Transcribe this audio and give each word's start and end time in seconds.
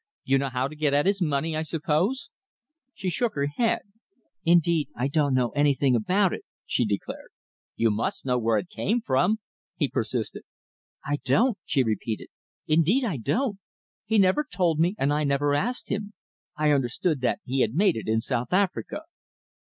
You 0.23 0.39
know 0.39 0.49
how 0.49 0.67
to 0.67 0.75
get 0.75 0.95
at 0.95 1.05
his 1.05 1.21
money, 1.21 1.55
I 1.55 1.61
suppose?" 1.61 2.31
She 2.95 3.11
shook 3.11 3.35
her 3.35 3.45
head. 3.45 3.81
"Indeed 4.43 4.89
I 4.95 5.07
don't 5.07 5.35
know 5.35 5.49
anything 5.51 5.95
about 5.95 6.33
it," 6.33 6.41
she 6.65 6.85
declared. 6.85 7.29
"You 7.75 7.91
must 7.91 8.25
know 8.25 8.39
where 8.39 8.57
it 8.57 8.67
came 8.67 9.01
from," 9.01 9.37
he 9.75 9.87
persisted. 9.87 10.41
"I 11.05 11.17
don't," 11.23 11.59
she 11.65 11.83
repeated. 11.83 12.29
"Indeed 12.65 13.03
I 13.03 13.17
don't. 13.17 13.59
He 14.03 14.17
never 14.17 14.43
told 14.43 14.79
me 14.79 14.95
and 14.97 15.13
I 15.13 15.23
never 15.23 15.53
asked 15.53 15.89
him. 15.89 16.13
I 16.57 16.71
understood 16.71 17.21
that 17.21 17.39
he 17.45 17.61
had 17.61 17.75
made 17.75 17.95
it 17.95 18.07
in 18.07 18.21
South 18.21 18.51
Africa." 18.53 19.01